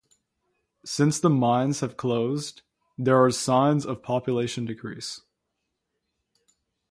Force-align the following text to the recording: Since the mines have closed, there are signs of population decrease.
Since 0.83 1.19
the 1.19 1.29
mines 1.29 1.81
have 1.81 1.95
closed, 1.95 2.63
there 2.97 3.23
are 3.23 3.29
signs 3.29 3.85
of 3.85 4.01
population 4.01 4.65
decrease. 4.65 5.21